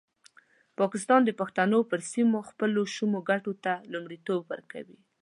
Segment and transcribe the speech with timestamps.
[0.79, 4.97] پاکستان د پښتنو پر سیمه خپلو شومو ګټو ته لومړیتوب ورکوي.